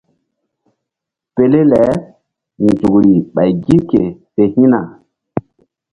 Pele 1.33 1.59
le 1.71 1.81
nzukri 2.65 3.13
ɓay 3.33 3.51
gi 3.63 3.77
ke 3.89 4.01
fe 4.33 4.43
hi̧na. 4.53 4.79